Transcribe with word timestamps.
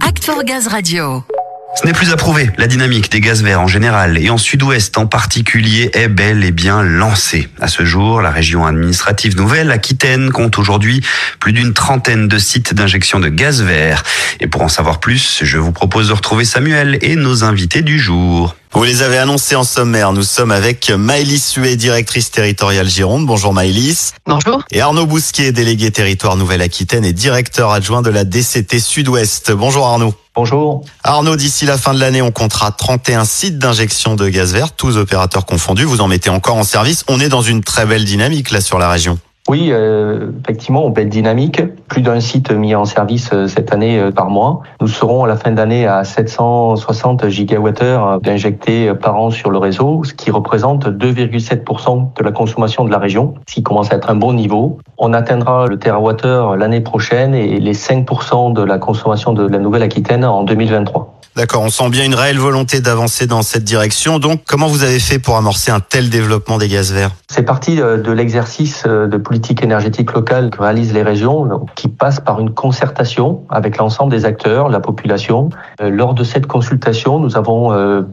Act 0.00 0.24
for 0.24 0.42
Gaz 0.42 0.66
Radio. 0.72 1.35
Ce 1.78 1.84
n'est 1.84 1.92
plus 1.92 2.10
à 2.10 2.16
prouver. 2.16 2.50
La 2.56 2.68
dynamique 2.68 3.12
des 3.12 3.20
gaz 3.20 3.42
verts 3.42 3.60
en 3.60 3.66
général 3.66 4.16
et 4.16 4.30
en 4.30 4.38
sud-ouest 4.38 4.96
en 4.96 5.04
particulier 5.04 5.90
est 5.92 6.08
bel 6.08 6.42
et 6.42 6.50
bien 6.50 6.82
lancée. 6.82 7.50
À 7.60 7.68
ce 7.68 7.84
jour, 7.84 8.22
la 8.22 8.30
région 8.30 8.64
administrative 8.64 9.36
nouvelle, 9.36 9.70
Aquitaine, 9.70 10.30
compte 10.30 10.58
aujourd'hui 10.58 11.02
plus 11.38 11.52
d'une 11.52 11.74
trentaine 11.74 12.28
de 12.28 12.38
sites 12.38 12.72
d'injection 12.72 13.20
de 13.20 13.28
gaz 13.28 13.60
vert. 13.62 14.02
Et 14.40 14.46
pour 14.46 14.62
en 14.62 14.68
savoir 14.68 15.00
plus, 15.00 15.40
je 15.42 15.58
vous 15.58 15.70
propose 15.70 16.08
de 16.08 16.14
retrouver 16.14 16.46
Samuel 16.46 16.98
et 17.02 17.14
nos 17.14 17.44
invités 17.44 17.82
du 17.82 17.98
jour. 17.98 18.56
Vous 18.72 18.84
les 18.84 19.02
avez 19.02 19.18
annoncés 19.18 19.54
en 19.54 19.64
sommaire. 19.64 20.12
Nous 20.12 20.22
sommes 20.22 20.52
avec 20.52 20.90
Maëlys 20.90 21.46
Suet, 21.46 21.76
directrice 21.76 22.30
territoriale 22.30 22.88
Gironde. 22.88 23.26
Bonjour 23.26 23.52
Maëlys. 23.52 24.14
Bonjour. 24.26 24.64
Et 24.70 24.80
Arnaud 24.80 25.06
Bousquet, 25.06 25.52
délégué 25.52 25.90
territoire 25.90 26.36
Nouvelle-Aquitaine 26.36 27.04
et 27.04 27.12
directeur 27.12 27.70
adjoint 27.70 28.02
de 28.02 28.10
la 28.10 28.24
DCT 28.24 28.78
Sud-Ouest. 28.78 29.52
Bonjour 29.52 29.86
Arnaud. 29.86 30.14
Bonjour. 30.36 30.84
Arnaud, 31.02 31.36
d'ici 31.36 31.64
la 31.64 31.78
fin 31.78 31.94
de 31.94 31.98
l'année, 31.98 32.20
on 32.20 32.30
comptera 32.30 32.70
31 32.70 33.24
sites 33.24 33.58
d'injection 33.58 34.16
de 34.16 34.28
gaz 34.28 34.52
vert, 34.52 34.72
tous 34.72 34.98
opérateurs 34.98 35.46
confondus. 35.46 35.84
Vous 35.84 36.02
en 36.02 36.08
mettez 36.08 36.28
encore 36.28 36.56
en 36.56 36.62
service. 36.62 37.04
On 37.08 37.20
est 37.20 37.30
dans 37.30 37.40
une 37.40 37.64
très 37.64 37.86
belle 37.86 38.04
dynamique 38.04 38.50
là 38.50 38.60
sur 38.60 38.78
la 38.78 38.90
région. 38.90 39.18
Oui, 39.48 39.68
euh, 39.70 40.32
effectivement, 40.42 40.84
on 40.84 40.92
peut 40.92 41.02
être 41.02 41.08
dynamique. 41.08 41.62
Plus 41.86 42.02
d'un 42.02 42.18
site 42.18 42.50
mis 42.50 42.74
en 42.74 42.84
service 42.84 43.30
euh, 43.32 43.46
cette 43.46 43.72
année 43.72 43.98
euh, 43.98 44.10
par 44.10 44.28
mois. 44.28 44.62
Nous 44.80 44.88
serons 44.88 45.22
à 45.22 45.28
la 45.28 45.36
fin 45.36 45.52
d'année 45.52 45.86
à 45.86 46.02
760 46.02 47.28
gigawattheures 47.28 48.20
d'injectés 48.20 48.92
par 48.94 49.16
an 49.16 49.30
sur 49.30 49.50
le 49.50 49.58
réseau, 49.58 50.02
ce 50.02 50.14
qui 50.14 50.32
représente 50.32 50.88
2,7% 50.88 52.14
de 52.16 52.24
la 52.24 52.32
consommation 52.32 52.84
de 52.84 52.90
la 52.90 52.98
région, 52.98 53.34
ce 53.48 53.54
qui 53.54 53.62
commence 53.62 53.92
à 53.92 53.96
être 53.96 54.10
un 54.10 54.16
bon 54.16 54.32
niveau. 54.32 54.78
On 54.98 55.12
atteindra 55.12 55.66
le 55.66 55.78
terawattheure 55.78 56.56
l'année 56.56 56.80
prochaine 56.80 57.34
et 57.34 57.60
les 57.60 57.74
5% 57.74 58.52
de 58.52 58.62
la 58.62 58.78
consommation 58.78 59.32
de 59.32 59.46
la 59.46 59.58
Nouvelle-Aquitaine 59.58 60.24
en 60.24 60.42
2023. 60.42 61.15
D'accord, 61.36 61.60
on 61.60 61.68
sent 61.68 61.90
bien 61.90 62.06
une 62.06 62.14
réelle 62.14 62.38
volonté 62.38 62.80
d'avancer 62.80 63.26
dans 63.26 63.42
cette 63.42 63.64
direction. 63.64 64.18
Donc, 64.18 64.40
comment 64.46 64.68
vous 64.68 64.84
avez 64.84 64.98
fait 64.98 65.18
pour 65.18 65.36
amorcer 65.36 65.70
un 65.70 65.80
tel 65.80 66.08
développement 66.08 66.56
des 66.56 66.68
gaz 66.68 66.92
verts? 66.92 67.10
C'est 67.28 67.42
parti 67.42 67.78
euh, 67.78 67.98
de 67.98 68.10
l'exercice 68.10 68.84
euh, 68.86 69.06
de 69.06 69.18
politique 69.18 69.62
énergétique 69.62 70.14
locale 70.14 70.48
que 70.48 70.62
réalisent 70.62 70.94
les 70.94 71.02
régions, 71.02 71.66
qui 71.74 71.88
passe 71.88 72.20
par 72.20 72.40
une 72.40 72.54
concertation 72.54 73.42
avec 73.50 73.76
l'ensemble 73.76 74.12
des 74.12 74.24
acteurs, 74.24 74.70
la 74.70 74.80
population. 74.80 75.50
Euh, 75.82 75.90
lors 75.90 76.14
de 76.14 76.24
cette 76.24 76.46
consultation, 76.46 77.18
nous 77.18 77.36
avons 77.36 77.46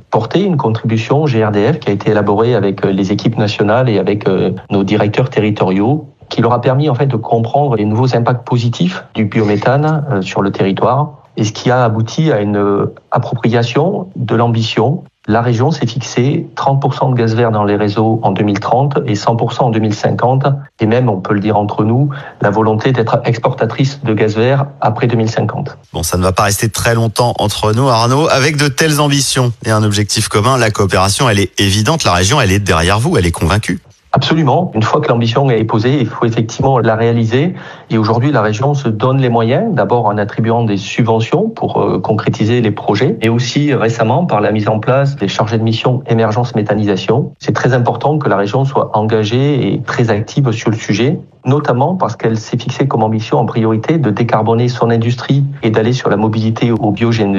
porté 0.09 0.43
une 0.43 0.57
contribution 0.57 1.23
GRDF 1.23 1.79
qui 1.79 1.89
a 1.89 1.93
été 1.93 2.11
élaborée 2.11 2.55
avec 2.55 2.83
les 2.83 3.11
équipes 3.11 3.37
nationales 3.37 3.87
et 3.87 3.99
avec 3.99 4.25
nos 4.69 4.83
directeurs 4.83 5.29
territoriaux 5.29 6.09
qui 6.29 6.41
leur 6.41 6.53
a 6.53 6.61
permis 6.61 6.89
en 6.89 6.95
fait 6.95 7.05
de 7.05 7.15
comprendre 7.15 7.75
les 7.75 7.85
nouveaux 7.85 8.15
impacts 8.15 8.45
positifs 8.45 9.05
du 9.13 9.25
biométhane 9.25 10.21
sur 10.21 10.41
le 10.41 10.51
territoire 10.51 11.22
et 11.37 11.43
ce 11.43 11.51
qui 11.51 11.71
a 11.71 11.83
abouti 11.83 12.31
à 12.31 12.41
une 12.41 12.87
appropriation 13.11 14.09
de 14.15 14.35
l'ambition? 14.35 15.03
La 15.25 15.41
région 15.41 15.71
s'est 15.71 15.87
fixée 15.87 16.47
30% 16.57 17.11
de 17.11 17.15
gaz 17.15 17.33
vert 17.33 17.51
dans 17.51 17.63
les 17.63 17.77
réseaux 17.77 18.19
en 18.23 18.31
2030 18.31 18.99
et 19.05 19.13
100% 19.13 19.61
en 19.61 19.69
2050. 19.69 20.47
Et 20.81 20.85
même, 20.85 21.07
on 21.07 21.21
peut 21.21 21.33
le 21.33 21.39
dire 21.39 21.55
entre 21.55 21.85
nous, 21.85 22.09
la 22.41 22.49
volonté 22.49 22.91
d'être 22.91 23.21
exportatrice 23.23 24.01
de 24.03 24.13
gaz 24.13 24.35
vert 24.35 24.65
après 24.81 25.07
2050. 25.07 25.77
Bon, 25.93 26.03
ça 26.03 26.17
ne 26.17 26.23
va 26.23 26.33
pas 26.33 26.43
rester 26.43 26.67
très 26.67 26.93
longtemps 26.93 27.35
entre 27.39 27.71
nous, 27.71 27.87
Arnaud. 27.87 28.27
Avec 28.27 28.57
de 28.57 28.67
telles 28.67 28.99
ambitions 28.99 29.53
et 29.65 29.71
un 29.71 29.83
objectif 29.83 30.27
commun, 30.27 30.57
la 30.57 30.71
coopération, 30.71 31.29
elle 31.29 31.39
est 31.39 31.57
évidente. 31.57 32.03
La 32.03 32.11
région, 32.11 32.41
elle 32.41 32.51
est 32.51 32.59
derrière 32.59 32.99
vous, 32.99 33.15
elle 33.15 33.25
est 33.25 33.31
convaincue. 33.31 33.79
Absolument. 34.15 34.69
Une 34.75 34.83
fois 34.83 35.01
que 35.01 35.07
l'ambition 35.07 35.49
est 35.49 35.63
posée, 35.63 35.99
il 35.99 36.05
faut 36.05 36.27
effectivement 36.27 36.77
la 36.77 36.95
réaliser. 36.95 37.55
Et 37.89 37.97
aujourd'hui, 37.97 38.31
la 38.31 38.43
région 38.43 38.75
se 38.75 38.87
donne 38.87 39.19
les 39.19 39.29
moyens, 39.29 39.73
d'abord 39.73 40.05
en 40.05 40.19
attribuant 40.19 40.63
des 40.63 40.77
subventions 40.77 41.49
pour 41.49 41.81
euh, 41.81 41.99
concrétiser 41.99 42.61
les 42.61 42.69
projets, 42.69 43.17
et 43.21 43.29
aussi 43.29 43.73
récemment 43.73 44.25
par 44.25 44.39
la 44.39 44.51
mise 44.51 44.69
en 44.69 44.77
place 44.77 45.15
des 45.15 45.27
chargés 45.27 45.57
de 45.57 45.63
mission 45.63 46.03
émergence 46.05 46.53
méthanisation. 46.53 47.31
C'est 47.39 47.53
très 47.53 47.73
important 47.73 48.19
que 48.19 48.29
la 48.29 48.37
région 48.37 48.65
soit 48.65 48.95
engagée 48.95 49.73
et 49.73 49.81
très 49.81 50.11
active 50.11 50.51
sur 50.51 50.69
le 50.69 50.77
sujet 50.77 51.19
notamment 51.45 51.95
parce 51.95 52.15
qu'elle 52.15 52.37
s'est 52.37 52.57
fixée 52.57 52.87
comme 52.87 53.03
ambition 53.03 53.37
en 53.37 53.45
priorité 53.45 53.97
de 53.97 54.09
décarboner 54.09 54.69
son 54.69 54.89
industrie 54.89 55.43
et 55.61 55.71
d'aller 55.71 55.93
sur 55.93 56.09
la 56.09 56.15
mobilité 56.15 56.71
au 56.71 56.91
biogène 56.91 57.35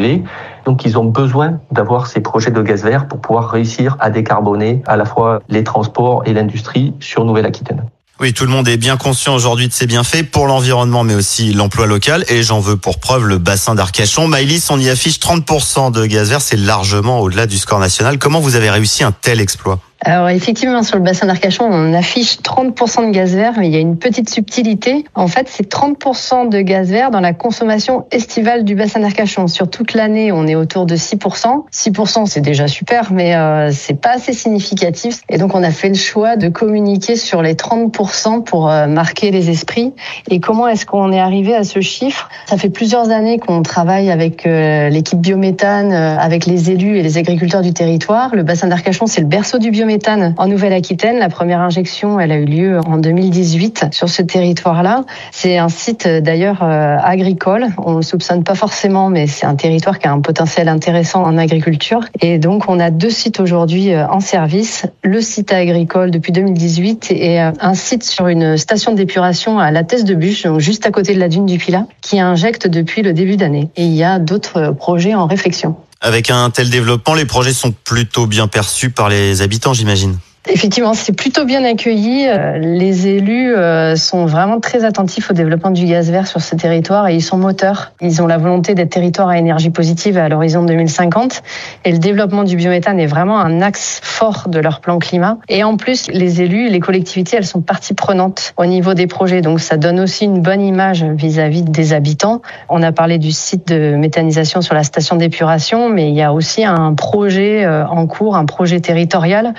Donc 0.65 0.85
ils 0.85 0.99
ont 0.99 1.05
besoin 1.05 1.61
d'avoir 1.71 2.07
ces 2.07 2.21
projets 2.21 2.51
de 2.51 2.63
gaz 2.63 2.83
vert 2.83 3.09
pour 3.09 3.21
pouvoir 3.21 3.51
réussir 3.51 3.97
à 4.01 4.11
décarboner 4.11 4.83
à 4.87 4.97
la 4.97 5.05
fois 5.05 5.41
les 5.49 5.65
transports 5.65 6.23
et 6.27 6.33
l'industrie 6.33 6.95
sur 7.01 7.25
Nouvelle-Aquitaine. 7.25 7.85
Oui, 8.21 8.33
tout 8.33 8.45
le 8.45 8.51
monde 8.51 8.69
est 8.69 8.77
bien 8.77 8.97
conscient 8.97 9.35
aujourd'hui 9.35 9.67
de 9.67 9.73
ces 9.73 9.87
bienfaits 9.87 10.31
pour 10.31 10.47
l'environnement, 10.47 11.03
mais 11.03 11.17
aussi 11.17 11.53
l'emploi 11.53 11.87
local. 11.87 12.25
Et 12.29 12.45
j'en 12.45 12.61
veux 12.61 12.77
pour 12.77 13.01
preuve 13.01 13.27
le 13.27 13.39
bassin 13.39 13.75
d'Arcachon. 13.75 14.29
Maïlis, 14.29 14.67
on 14.71 14.79
y 14.79 14.89
affiche 14.89 15.19
30% 15.19 15.91
de 15.91 16.07
gaz 16.07 16.31
vert. 16.31 16.41
C'est 16.41 16.57
largement 16.57 17.19
au-delà 17.19 17.47
du 17.47 17.59
score 17.59 17.81
national. 17.81 18.19
Comment 18.19 18.39
vous 18.39 18.55
avez 18.55 18.71
réussi 18.71 19.03
un 19.03 19.11
tel 19.11 19.41
exploit? 19.41 19.81
Alors 20.05 20.29
effectivement, 20.29 20.83
sur 20.83 20.97
le 20.97 21.03
bassin 21.03 21.27
d'Arcachon, 21.27 21.65
on 21.65 21.95
affiche 21.95 22.39
30% 22.39 23.07
de 23.07 23.11
gaz 23.11 23.35
vert, 23.35 23.55
mais 23.57 23.69
il 23.69 23.73
y 23.73 23.77
a 23.77 23.81
une 23.81 23.97
petite 23.97 24.29
subtilité. 24.29 25.05
En 25.15 25.29
fait, 25.29 25.49
c'est 25.49 25.67
30% 25.67 26.51
de 26.51 26.61
gaz 26.61 26.91
vert 26.91 27.11
dans 27.11 27.21
la 27.21 27.33
consommation 27.33 28.05
estivale 28.11 28.65
du 28.65 28.75
bassin 28.75 29.01
d'Arcachon. 29.01 29.47
Sur 29.47 29.71
toute 29.71 29.95
l'année, 29.95 30.31
on 30.31 30.47
est 30.47 30.57
autour 30.57 30.85
de 30.85 30.95
6%. 30.95 31.65
6%, 31.73 32.27
c'est 32.27 32.43
déjà 32.43 32.69
super, 32.69 33.13
mais 33.13 33.35
euh, 33.35 33.71
c'est 33.73 33.99
pas 33.99 34.11
assez 34.17 34.35
significatif. 34.35 35.23
Et 35.31 35.39
donc, 35.39 35.55
on 35.55 35.63
a 35.63 35.71
fait 35.71 35.89
le 35.89 35.95
choix 35.95 36.37
de 36.37 36.49
communiquer 36.49 37.17
sur 37.17 37.41
les 37.41 37.55
30% 37.55 38.45
pour 38.45 38.71
euh, 38.71 38.87
marquer 38.87 39.31
les 39.31 39.49
esprits. 39.49 39.95
Et 40.31 40.39
comment 40.39 40.69
est-ce 40.69 40.85
qu'on 40.85 41.13
est 41.13 41.21
arrivé 41.21 41.55
à 41.55 41.65
ce 41.65 41.81
chiffre? 41.81 42.29
Ça 42.45 42.59
fait 42.59 42.69
plusieurs 42.69 43.09
années 43.09 43.39
qu'on 43.39 43.63
travaille 43.63 44.11
avec 44.11 44.47
euh, 44.47 44.91
l'équipe 44.91 45.19
biométhane, 45.19 45.93
euh, 45.93 46.19
avec 46.19 46.45
les 46.45 46.71
élus 46.71 46.99
et 46.99 47.03
les 47.03 47.17
agriculteurs 47.17 47.63
du 47.63 47.73
territoire. 47.73 48.35
Le 48.35 48.43
bassin 48.43 48.69
d'Arcachon, 48.69 49.07
c'est 49.07 49.23
le 49.23 49.27
berceau 49.27 49.57
du 49.57 49.71
biométhane 49.71 49.94
en 50.37 50.49
Nouvelle-Aquitaine. 50.49 51.19
La 51.19 51.29
première 51.29 51.61
injection, 51.61 52.19
elle 52.19 52.33
a 52.33 52.37
eu 52.37 52.45
lieu 52.45 52.81
en 52.87 52.99
2018 52.99 53.87
sur 53.93 54.09
ce 54.09 54.23
territoire-là. 54.23 55.05
C'est 55.31 55.57
un 55.59 55.69
site 55.69 56.09
d'ailleurs 56.09 56.63
euh, 56.63 56.97
agricole. 57.01 57.67
On 57.79 57.95
ne 57.95 58.03
soupçonne 58.03 58.43
pas 58.43 58.55
forcément, 58.55 59.09
mais 59.09 59.27
c'est 59.27 59.47
un 59.47 59.55
territoire 59.55 59.99
qui 59.99 60.09
a 60.09 60.13
un 60.13 60.21
potentiel 60.21 60.69
intéressant 60.69 61.23
en 61.23 61.39
agriculture. 61.39 62.01
Et 62.21 62.39
donc, 62.39 62.65
on 62.69 62.81
a 62.81 62.91
deux 62.91 63.11
sites 63.11 63.39
aujourd'hui 63.39 63.93
euh, 63.93 64.07
en 64.09 64.21
service. 64.21 64.87
Le 65.03 65.21
site 65.21 65.53
agricole 65.53 66.11
depuis 66.11 66.33
2018 66.33 67.13
et 67.13 67.41
euh, 67.41 67.53
un 67.61 67.75
site 67.75 68.03
sur 68.03 68.27
une 68.27 68.57
station 68.57 68.95
d'épuration 68.95 69.59
à 69.61 69.71
la 69.71 69.85
Thèse 69.85 70.05
de 70.05 70.15
Bûche, 70.15 70.47
juste 70.59 70.87
à 70.87 70.91
côté 70.91 71.15
de 71.15 71.21
la 71.21 71.29
dune 71.29 71.47
du 71.47 71.59
Pilat, 71.59 71.87
qui 72.03 72.19
injecte 72.19 72.67
depuis 72.67 73.03
le 73.03 73.13
début 73.13 73.37
d'année. 73.37 73.71
Et 73.77 73.85
il 73.85 73.95
y 73.95 74.03
a 74.03 74.19
d'autres 74.19 74.73
projets 74.73 75.15
en 75.15 75.27
réflexion. 75.27 75.77
Avec 76.05 76.29
un 76.29 76.51
tel 76.51 76.69
développement, 76.69 77.15
les 77.15 77.25
projets 77.25 77.55
sont 77.55 77.73
plutôt 77.73 78.27
bien 78.27 78.47
perçus 78.47 78.91
par 78.91 79.09
les 79.09 79.41
habitants, 79.41 79.73
j'imagine. 79.73 80.19
Effectivement, 80.47 80.93
c'est 80.93 81.15
plutôt 81.15 81.47
bien 81.47 81.65
accueilli. 81.65 82.27
Euh, 82.29 82.59
les 82.59 83.07
élus 83.07 83.55
euh, 83.55 83.97
sont 83.97 84.27
vraiment 84.27 84.61
très 84.61 84.85
attentifs 84.85 85.31
au 85.31 85.33
développement 85.33 85.71
du 85.71 85.87
gaz 85.87 86.11
vert 86.11 86.27
sur 86.27 86.43
ce 86.43 86.55
territoire 86.55 87.09
et 87.09 87.15
ils 87.15 87.23
sont 87.23 87.39
moteurs. 87.39 87.93
Ils 88.03 88.21
ont 88.21 88.27
la 88.27 88.37
volonté 88.37 88.75
d'être 88.75 88.91
territoire 88.91 89.29
à 89.29 89.39
énergie 89.39 89.71
positive 89.71 90.19
à 90.19 90.29
l'horizon 90.29 90.63
2050 90.63 91.43
et 91.87 91.93
le 91.93 91.99
développement 91.99 92.45
du 92.45 92.57
biométhane 92.57 93.01
est 93.01 93.07
vraiment 93.07 93.39
un 93.39 93.63
axe 93.63 94.01
fort 94.03 94.45
de 94.49 94.59
leur 94.59 94.81
plan 94.81 94.99
climat. 94.99 95.39
Et 95.49 95.65
en 95.65 95.79
plus, 95.79 96.09
les 96.09 96.43
élus, 96.43 96.69
les 96.69 96.81
collectivités, 96.81 97.39
elles 97.39 97.47
sont 97.47 97.63
partie 97.63 97.95
prenante 97.95 98.53
au 98.59 98.67
niveau 98.67 98.93
des 98.93 99.07
projets. 99.07 99.41
Donc 99.41 99.61
ça 99.61 99.79
donne 99.79 99.99
aussi 99.99 100.27
une 100.27 100.43
bonne 100.43 100.61
image 100.61 101.05
vis-à-vis 101.05 101.63
des 101.63 101.95
habitants. 101.95 102.43
On 102.69 102.83
a 102.83 102.93
parlé 102.93 103.17
du 103.17 103.33
site 103.33 103.69
de 103.69 103.97
méthanisation 103.97 104.61
sur 104.61 104.75
la 104.75 104.83
station 104.83 105.17
d'épuration, 105.17 105.89
mais 105.89 106.11
il 106.11 106.15
y 106.15 106.23
a 106.23 106.35
aussi 106.35 106.67
un 106.67 106.93
projet 106.93 107.65
euh, 107.65 107.87
en 107.87 108.07
cours, 108.07 108.37
un 108.37 108.45
projet 108.45 108.81
territorial 108.81 109.55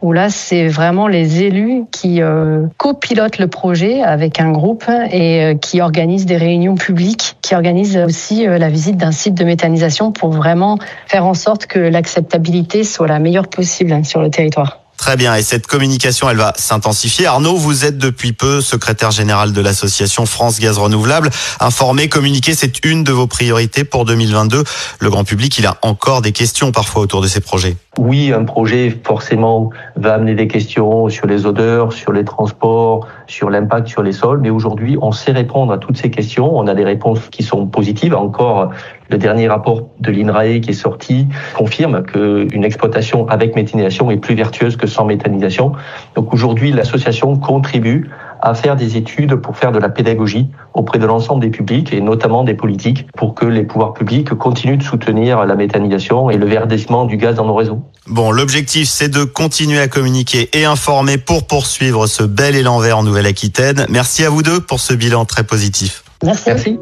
où 0.00 0.12
là 0.12 0.27
c'est 0.28 0.68
vraiment 0.68 1.08
les 1.08 1.42
élus 1.42 1.84
qui 1.90 2.22
euh, 2.22 2.66
copilotent 2.76 3.38
le 3.38 3.48
projet 3.48 4.02
avec 4.02 4.40
un 4.40 4.50
groupe 4.50 4.84
et 5.10 5.42
euh, 5.42 5.54
qui 5.54 5.80
organisent 5.80 6.26
des 6.26 6.36
réunions 6.36 6.74
publiques, 6.74 7.36
qui 7.42 7.54
organisent 7.54 7.98
aussi 7.98 8.46
euh, 8.46 8.58
la 8.58 8.68
visite 8.68 8.96
d'un 8.96 9.12
site 9.12 9.34
de 9.34 9.44
méthanisation 9.44 10.12
pour 10.12 10.30
vraiment 10.30 10.78
faire 11.06 11.26
en 11.26 11.34
sorte 11.34 11.66
que 11.66 11.78
l'acceptabilité 11.78 12.84
soit 12.84 13.06
la 13.06 13.18
meilleure 13.18 13.48
possible 13.48 14.04
sur 14.04 14.20
le 14.20 14.30
territoire. 14.30 14.80
Très 14.98 15.16
bien. 15.16 15.36
Et 15.36 15.42
cette 15.42 15.68
communication, 15.68 16.28
elle 16.28 16.36
va 16.36 16.52
s'intensifier. 16.56 17.26
Arnaud, 17.26 17.56
vous 17.56 17.84
êtes 17.84 17.98
depuis 17.98 18.32
peu 18.32 18.60
secrétaire 18.60 19.12
général 19.12 19.52
de 19.52 19.60
l'association 19.60 20.26
France 20.26 20.58
Gaz 20.58 20.76
Renouvelable. 20.76 21.30
Informer, 21.60 22.08
communiquer, 22.08 22.54
c'est 22.54 22.84
une 22.84 23.04
de 23.04 23.12
vos 23.12 23.28
priorités 23.28 23.84
pour 23.84 24.04
2022. 24.04 24.64
Le 24.98 25.10
grand 25.10 25.22
public, 25.22 25.56
il 25.58 25.66
a 25.66 25.78
encore 25.82 26.20
des 26.20 26.32
questions 26.32 26.72
parfois 26.72 27.00
autour 27.02 27.22
de 27.22 27.28
ces 27.28 27.40
projets. 27.40 27.76
Oui, 27.98 28.32
un 28.32 28.44
projet 28.44 28.90
forcément 28.90 29.70
va 29.96 30.14
amener 30.14 30.36
des 30.36 30.46
questions 30.46 31.08
sur 31.08 31.26
les 31.26 31.46
odeurs, 31.46 31.92
sur 31.92 32.12
les 32.12 32.24
transports, 32.24 33.08
sur 33.26 33.50
l'impact 33.50 33.88
sur 33.88 34.04
les 34.04 34.12
sols. 34.12 34.38
Mais 34.38 34.50
aujourd'hui, 34.50 34.96
on 35.02 35.10
sait 35.10 35.32
répondre 35.32 35.72
à 35.72 35.78
toutes 35.78 35.96
ces 35.96 36.08
questions. 36.08 36.56
On 36.56 36.68
a 36.68 36.74
des 36.76 36.84
réponses 36.84 37.28
qui 37.28 37.42
sont 37.42 37.66
positives. 37.66 38.14
Encore, 38.14 38.70
le 39.10 39.18
dernier 39.18 39.48
rapport 39.48 39.88
de 39.98 40.12
l'INRAE 40.12 40.60
qui 40.60 40.70
est 40.70 40.74
sorti 40.74 41.26
confirme 41.56 42.04
qu'une 42.04 42.62
exploitation 42.62 43.26
avec 43.28 43.56
méthanisation 43.56 44.12
est 44.12 44.18
plus 44.18 44.36
vertueuse 44.36 44.76
que 44.76 44.86
sans 44.86 45.04
méthanisation. 45.04 45.72
Donc 46.14 46.32
aujourd'hui, 46.32 46.70
l'association 46.70 47.34
contribue 47.36 48.08
à 48.40 48.54
faire 48.54 48.76
des 48.76 48.96
études 48.96 49.36
pour 49.36 49.56
faire 49.56 49.72
de 49.72 49.78
la 49.78 49.88
pédagogie 49.88 50.48
auprès 50.74 50.98
de 50.98 51.06
l'ensemble 51.06 51.42
des 51.42 51.50
publics 51.50 51.92
et 51.92 52.00
notamment 52.00 52.44
des 52.44 52.54
politiques 52.54 53.06
pour 53.16 53.34
que 53.34 53.46
les 53.46 53.64
pouvoirs 53.64 53.94
publics 53.94 54.34
continuent 54.34 54.78
de 54.78 54.82
soutenir 54.82 55.44
la 55.44 55.54
méthanisation 55.54 56.30
et 56.30 56.36
le 56.36 56.46
verdissement 56.46 57.04
du 57.04 57.16
gaz 57.16 57.36
dans 57.36 57.46
nos 57.46 57.54
réseaux. 57.54 57.80
Bon, 58.06 58.30
l'objectif, 58.30 58.88
c'est 58.88 59.08
de 59.08 59.24
continuer 59.24 59.80
à 59.80 59.88
communiquer 59.88 60.48
et 60.52 60.64
informer 60.64 61.18
pour 61.18 61.46
poursuivre 61.46 62.06
ce 62.06 62.22
bel 62.22 62.56
élan 62.56 62.78
vert 62.78 62.98
en 62.98 63.02
Nouvelle-Aquitaine. 63.02 63.86
Merci 63.88 64.24
à 64.24 64.30
vous 64.30 64.42
deux 64.42 64.60
pour 64.60 64.80
ce 64.80 64.94
bilan 64.94 65.24
très 65.24 65.44
positif. 65.44 66.04
Merci. 66.22 66.44
Merci. 66.46 66.78